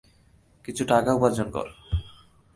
কিছু 0.65 0.83
টাকা 0.85 1.09
উপার্জন 1.13 1.47
কর! 1.51 1.67